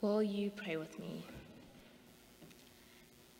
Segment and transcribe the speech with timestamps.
[0.00, 1.24] Will you pray with me?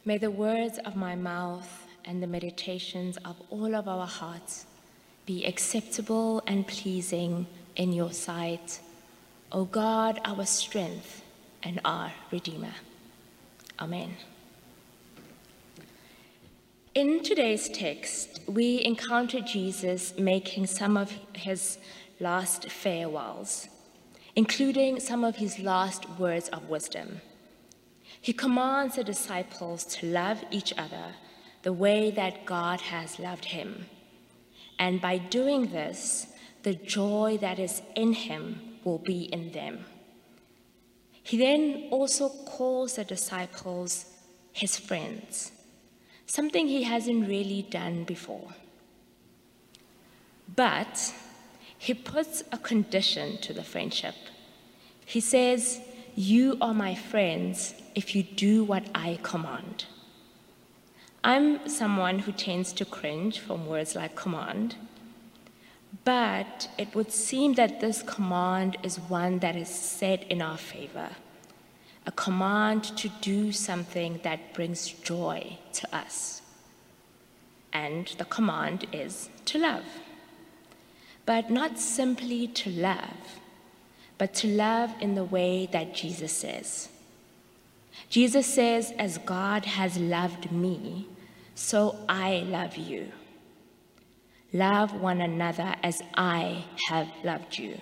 [0.04, 4.66] May the words of my mouth and the meditations of all of our hearts
[5.24, 7.46] be acceptable and pleasing
[7.76, 8.80] in your sight,
[9.52, 11.22] O God, our strength
[11.62, 12.74] and our Redeemer.
[13.78, 14.16] Amen.
[16.96, 21.78] In today's text, we encounter Jesus making some of his
[22.18, 23.68] last farewells,
[24.38, 27.20] including some of his last words of wisdom.
[28.20, 31.06] He commands the disciples to love each other
[31.62, 33.86] the way that God has loved him.
[34.78, 36.28] And by doing this,
[36.62, 39.84] the joy that is in him will be in them.
[41.20, 44.04] He then also calls the disciples
[44.52, 45.50] his friends,
[46.26, 48.50] something he hasn't really done before.
[50.54, 51.12] But
[51.78, 54.14] he puts a condition to the friendship.
[55.06, 55.80] He says,
[56.14, 59.86] You are my friends if you do what I command.
[61.24, 64.76] I'm someone who tends to cringe from words like command,
[66.04, 71.10] but it would seem that this command is one that is said in our favor
[72.08, 76.40] a command to do something that brings joy to us.
[77.70, 79.84] And the command is to love.
[81.28, 83.38] But not simply to love,
[84.16, 86.88] but to love in the way that Jesus says.
[88.08, 91.06] Jesus says, As God has loved me,
[91.54, 93.12] so I love you.
[94.54, 97.78] Love one another as I have loved you.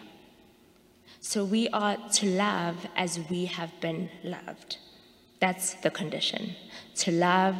[1.20, 4.78] So we are to love as we have been loved.
[5.39, 6.56] That's the condition
[6.97, 7.55] to love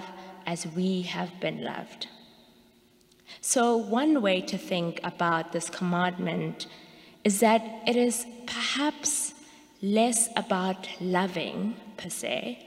[0.46, 2.08] as we have been loved.
[3.41, 6.66] So, one way to think about this commandment
[7.24, 9.34] is that it is perhaps
[9.82, 12.66] less about loving per se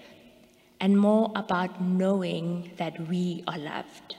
[0.79, 4.15] and more about knowing that we are loved.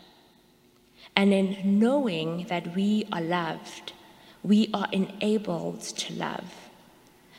[1.17, 3.93] And in knowing that we are loved,
[4.43, 6.55] we are enabled to love.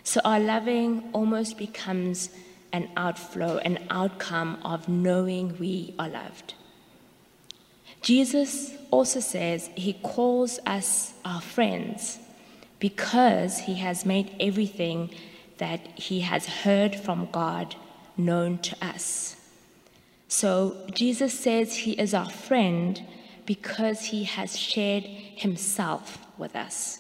[0.03, 2.29] So our loving almost becomes
[2.73, 6.53] an outflow, an outcome of knowing we are loved.
[8.01, 12.19] Jesus also says he calls us our friends
[12.79, 15.11] because he has made everything
[15.59, 17.75] that he has heard from God
[18.17, 19.35] known to us.
[20.27, 23.05] So Jesus says he is our friend
[23.45, 26.99] because he has shared himself with us.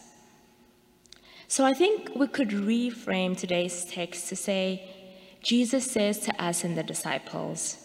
[1.47, 4.83] So I think we could reframe today's text to say,
[5.41, 7.80] Jesus says to us and the disciples,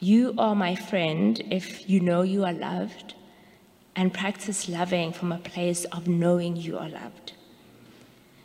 [0.00, 3.14] You are my friend if you know you are loved,
[3.96, 7.32] and practice loving from a place of knowing you are loved.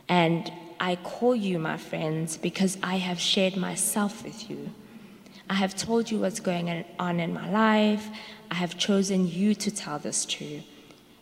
[0.08, 4.70] And I call you my friends because I have shared myself with you.
[5.48, 8.08] I have told you what's going on in my life.
[8.50, 10.62] I have chosen you to tell this to.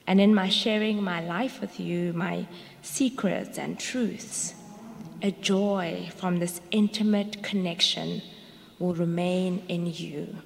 [0.06, 2.46] And in my sharing my life with you, my
[2.82, 4.54] secrets and truths,
[5.22, 8.22] a joy from this intimate connection
[8.78, 10.36] will remain in you.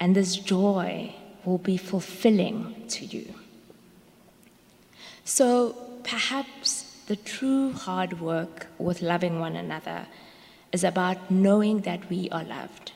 [0.00, 3.34] And this joy will be fulfilling to you.
[5.24, 5.72] So
[6.04, 10.06] perhaps the true hard work with loving one another
[10.72, 12.92] is about knowing that we are loved.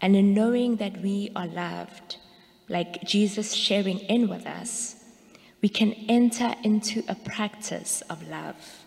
[0.00, 2.16] And in knowing that we are loved,
[2.68, 4.96] like Jesus sharing in with us,
[5.60, 8.84] we can enter into a practice of love,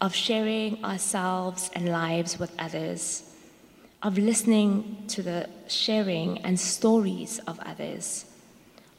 [0.00, 3.33] of sharing ourselves and lives with others,
[4.04, 8.26] of listening to the sharing and stories of others,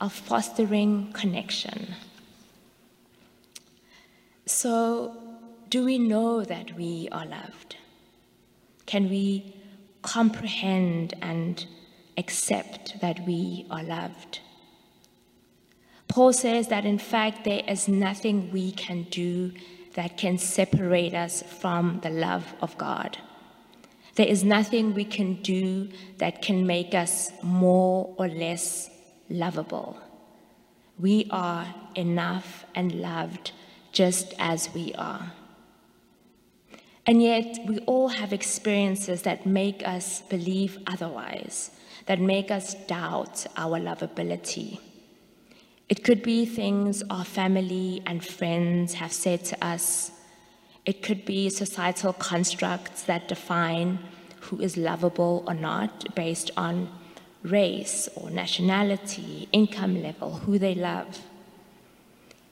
[0.01, 1.93] of fostering connection.
[4.47, 5.15] So,
[5.69, 7.77] do we know that we are loved?
[8.87, 9.55] Can we
[10.01, 11.65] comprehend and
[12.17, 14.39] accept that we are loved?
[16.07, 19.53] Paul says that in fact there is nothing we can do
[19.93, 23.19] that can separate us from the love of God.
[24.15, 28.89] There is nothing we can do that can make us more or less
[29.29, 29.97] lovable.
[30.97, 33.51] We are enough and loved
[33.91, 35.33] just as we are.
[37.05, 41.71] And yet, we all have experiences that make us believe otherwise,
[42.07, 44.79] that make us doubt our lovability.
[45.87, 50.11] It could be things our family and friends have said to us.
[50.85, 53.99] It could be societal constructs that define
[54.41, 56.89] who is lovable or not based on
[57.43, 61.21] race or nationality, income level, who they love.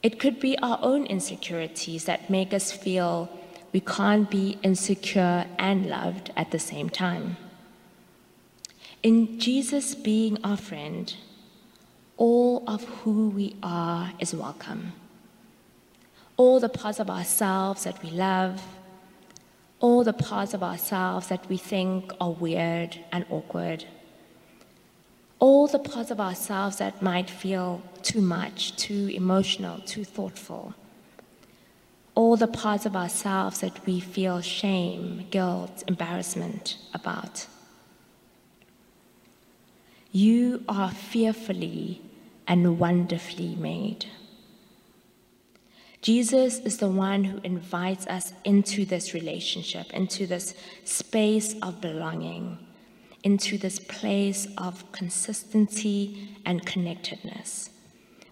[0.01, 3.29] It could be our own insecurities that make us feel
[3.71, 7.37] we can't be insecure and loved at the same time.
[9.01, 11.13] In Jesus being our friend,
[12.17, 14.93] all of who we are is welcome.
[16.35, 18.61] All the parts of ourselves that we love,
[19.79, 23.85] all the parts of ourselves that we think are weird and awkward,
[25.39, 30.73] all the parts of ourselves that might feel too much, too emotional, too thoughtful,
[32.15, 37.45] all the parts of ourselves that we feel shame, guilt, embarrassment about.
[40.11, 42.01] You are fearfully
[42.47, 44.05] and wonderfully made.
[46.03, 50.53] Jesus is the one who invites us into this relationship, into this
[50.83, 52.59] space of belonging,
[53.23, 57.69] into this place of consistency and connectedness,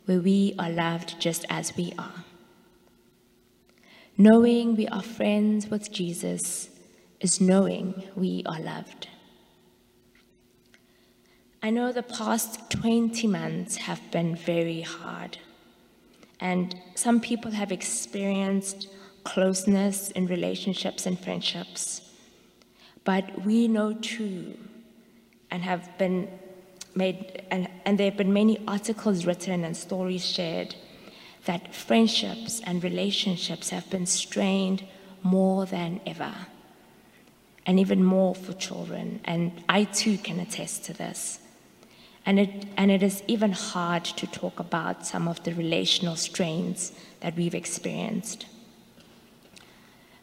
[0.03, 2.25] where we are loved just as we are.
[4.17, 6.69] Knowing we are friends with Jesus
[7.21, 9.07] is knowing we are loved.
[11.63, 15.37] I know the past 20 months have been very hard,
[16.41, 18.87] and some people have experienced
[19.23, 22.01] closeness in relationships and friendships.
[23.03, 24.57] But we know too,
[25.51, 26.27] and have been
[26.95, 30.75] made, and, and there have been many articles written and stories shared,
[31.45, 34.83] that friendships and relationships have been strained
[35.23, 36.33] more than ever,
[37.65, 39.21] and even more for children.
[39.25, 41.39] And I too can attest to this.
[42.25, 46.91] And it, and it is even hard to talk about some of the relational strains
[47.21, 48.45] that we've experienced.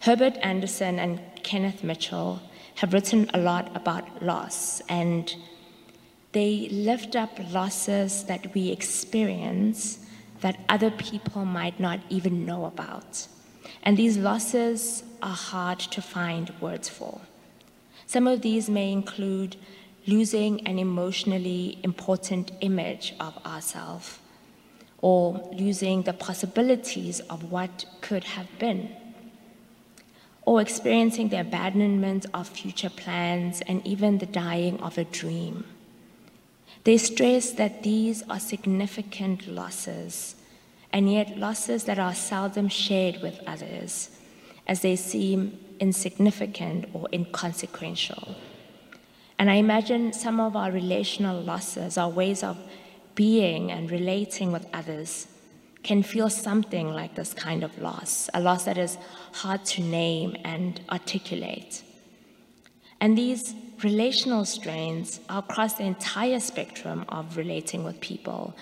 [0.01, 2.41] Herbert Anderson and Kenneth Mitchell
[2.77, 5.35] have written a lot about loss, and
[6.33, 9.99] they lift up losses that we experience
[10.41, 13.27] that other people might not even know about.
[13.83, 17.21] And these losses are hard to find words for.
[18.07, 19.57] Some of these may include
[20.09, 24.19] losing an emotionally important image of ourselves,
[25.03, 28.89] or losing the possibilities of what could have been,
[30.47, 35.63] or experiencing the abandonment of future plans and even the dying of a dream.
[36.85, 40.37] They stress that these are significant losses,
[40.91, 44.09] and yet losses that are seldom shared with others,
[44.67, 48.35] as they seem insignificant or inconsequential.
[49.39, 52.59] And I imagine some of our relational losses, our ways of
[53.15, 55.29] being and relating with others,
[55.83, 58.99] can feel something like this kind of loss, a loss that is
[59.33, 61.83] hard to name and articulate.
[63.01, 68.57] And these relational strains are across the entire spectrum of relating with people.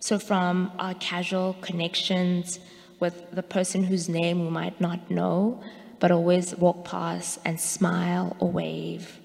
[0.00, 2.58] So, from our casual connections
[3.00, 5.62] with the person whose name we might not know,
[6.00, 9.20] but always walk past and smile or wave,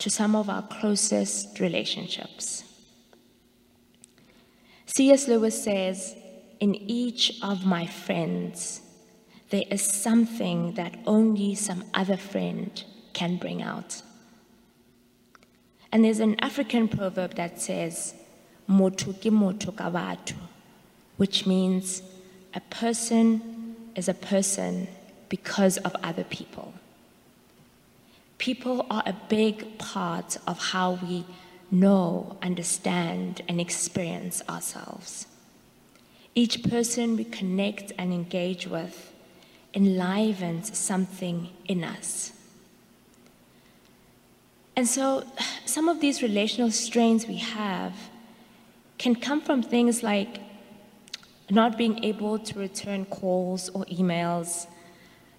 [0.00, 2.64] to some of our closest relationships.
[4.86, 5.28] C.S.
[5.28, 6.16] Lewis says,
[6.58, 8.80] In each of my friends,
[9.50, 12.82] there is something that only some other friend
[13.12, 14.02] can bring out.
[15.92, 18.14] And there's an African proverb that says,
[18.66, 20.36] Motu ki motu kavatu,
[21.16, 22.02] which means
[22.54, 24.88] a person is a person
[25.28, 26.72] because of other people.
[28.40, 31.26] People are a big part of how we
[31.70, 35.26] know, understand, and experience ourselves.
[36.34, 39.12] Each person we connect and engage with
[39.74, 42.32] enlivens something in us.
[44.74, 45.24] And so,
[45.66, 47.92] some of these relational strains we have
[48.96, 50.40] can come from things like
[51.50, 54.66] not being able to return calls or emails,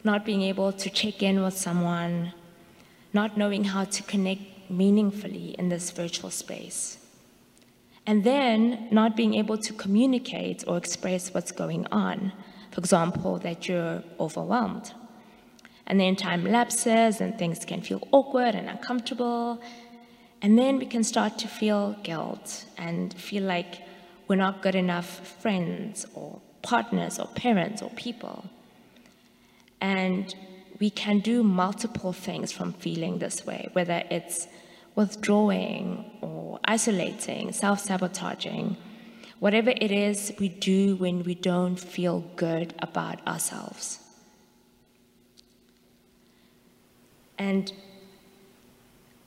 [0.03, 2.34] not being able to check in with someone,
[3.13, 6.97] not knowing how to connect meaningfully in this virtual space.
[8.05, 12.31] And then not being able to communicate or express what's going on.
[12.71, 14.93] For example, that you're overwhelmed.
[15.85, 19.61] And then time lapses and things can feel awkward and uncomfortable.
[20.41, 23.81] And then we can start to feel guilt and feel like
[24.27, 28.45] we're not good enough friends or partners or parents or people.
[29.81, 30.33] And
[30.81, 34.47] we can do multiple things from feeling this way, whether it's
[34.95, 38.75] withdrawing or isolating, self sabotaging,
[39.39, 44.00] whatever it is we do when we don't feel good about ourselves.
[47.38, 47.71] And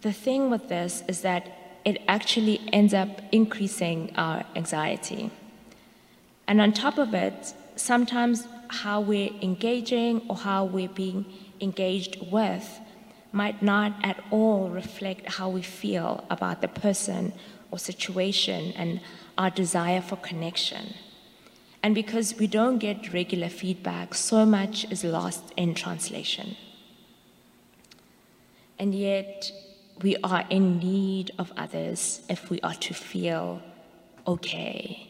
[0.02, 1.44] the thing with this is that
[1.84, 5.30] it actually ends up increasing our anxiety.
[6.48, 11.24] And on top of it, sometimes how we're engaging or how we're being
[11.64, 12.80] engaged with
[13.32, 17.32] might not at all reflect how we feel about the person
[17.72, 19.00] or situation and
[19.36, 20.94] our desire for connection.
[21.82, 26.56] And because we don't get regular feedback, so much is lost in translation.
[28.78, 29.50] And yet,
[30.02, 33.62] we are in need of others if we are to feel
[34.26, 35.08] okay.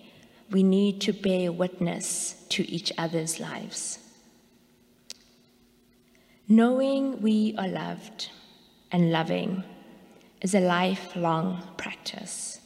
[0.50, 3.99] We need to bear witness to each other's lives.
[6.48, 8.28] Knowing we are loved
[8.92, 9.64] and loving
[10.42, 12.60] is a lifelong practice.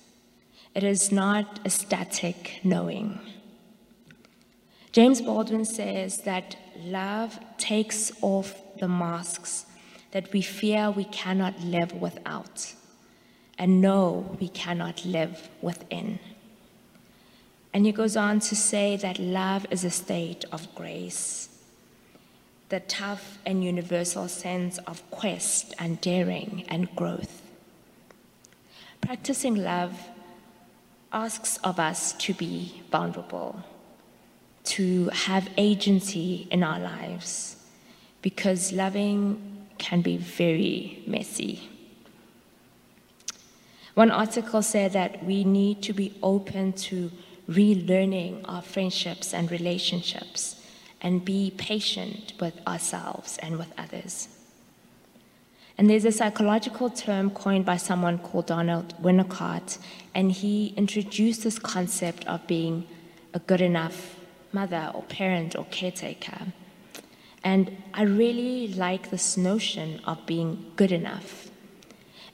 [0.75, 3.21] It is not a static knowing.
[4.91, 9.67] James Baldwin says that love takes off the masks
[10.11, 12.75] that we fear we cannot live without
[13.59, 16.19] and know we cannot live within.
[17.73, 21.49] And he goes on to say that love is a state of grace,
[22.69, 27.43] the tough and universal sense of quest and daring and growth.
[29.01, 29.99] Practicing love
[31.13, 33.63] asks of us to be vulnerable,
[34.65, 37.57] to have agency in our lives,
[38.21, 41.71] because loving can be very messy.
[43.95, 47.11] One article said that we need to be open to
[47.49, 50.58] relearning our friendships and relationships
[51.01, 54.29] and be patient with ourselves and with others.
[55.77, 59.79] And there's a psychological term coined by someone called Donald Winnicott,
[60.13, 62.87] and he introduced this concept of being
[63.33, 64.17] a good enough
[64.53, 66.53] mother or parent or caretaker.
[67.45, 71.49] And I really like this notion of being good enough.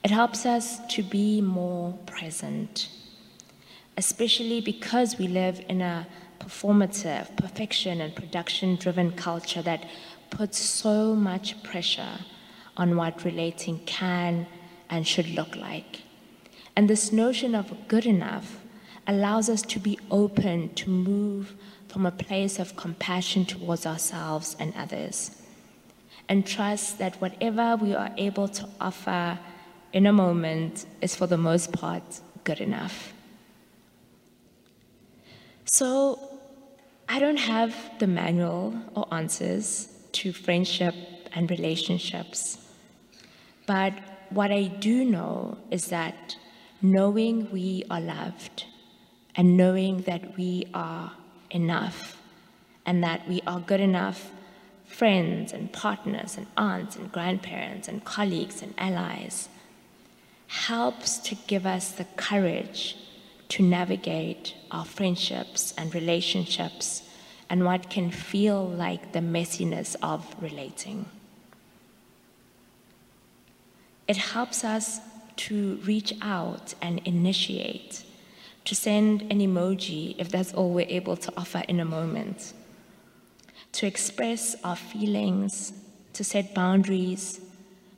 [0.02, 2.88] It helps us to be more present,
[3.96, 6.06] especially because we live in a
[6.40, 9.86] performative, perfection, and production driven culture that
[10.30, 12.18] puts so much pressure
[12.76, 14.46] on what relating can
[14.90, 16.02] and should look like.
[16.76, 18.60] And this notion of good enough
[19.06, 21.54] allows us to be open to move
[21.88, 25.40] from a place of compassion towards ourselves and others,
[26.28, 29.38] and trust that whatever we are able to offer
[29.92, 33.12] in a moment is for the most part good enough.
[35.66, 36.18] So,
[37.09, 40.94] I don't have the manual or answers to friendship
[41.33, 42.59] and relationships,
[43.66, 43.92] but
[44.30, 46.37] what I do know is that
[46.80, 48.64] knowing we are loved
[49.37, 51.12] and knowing that we are
[51.50, 52.21] enough
[52.87, 54.30] and that we are good enough
[54.87, 59.49] friends and partners and aunts and grandparents and colleagues and allies
[60.47, 62.97] helps to give us the courage
[63.54, 67.08] to navigate our friendships and relationships
[67.49, 71.06] and what can feel like the messiness of relating.
[74.08, 74.99] It helps us
[75.37, 78.02] to reach out and initiate
[78.64, 82.54] to send an emoji if that's all we're able to offer in a moment,
[83.70, 85.73] to express our feelings,
[86.12, 87.40] to set boundaries,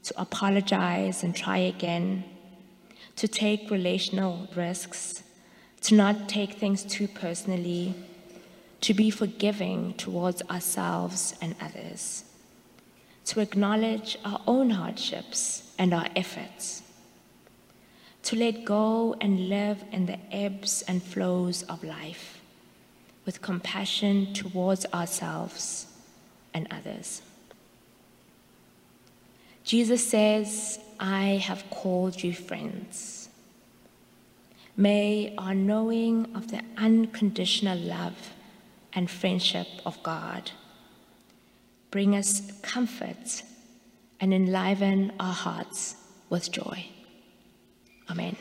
[0.02, 2.24] to apologize and try again,
[3.14, 5.22] to take relational risks,
[5.86, 7.94] to not take things too personally,
[8.80, 12.24] to be forgiving towards ourselves and others,
[13.24, 16.82] to acknowledge our own hardships and our efforts
[18.26, 22.40] to let go and live in the ebbs and flows of life
[23.24, 25.86] with compassion towards ourselves
[26.52, 27.22] and others.
[29.62, 33.25] Jesus says, I have called you friends.
[34.76, 38.34] May our knowing of the unconditional love
[38.92, 40.50] and friendship of God
[41.90, 43.42] bring us comfort
[44.20, 45.96] and enliven our hearts
[46.28, 46.86] with joy.
[48.10, 48.36] Amen.